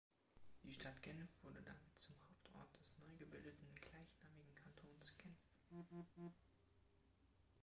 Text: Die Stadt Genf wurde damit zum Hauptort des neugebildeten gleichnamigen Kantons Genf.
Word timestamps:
Die 0.63 0.71
Stadt 0.73 0.99
Genf 1.03 1.29
wurde 1.43 1.61
damit 1.61 1.95
zum 1.99 2.15
Hauptort 2.27 2.73
des 2.79 2.97
neugebildeten 2.97 3.67
gleichnamigen 3.75 4.55
Kantons 4.55 5.15
Genf. 5.19 6.35